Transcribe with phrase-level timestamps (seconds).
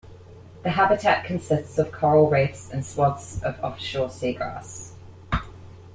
[0.63, 4.93] The habitat consists of coral reefs and swaths of offshore seagrass.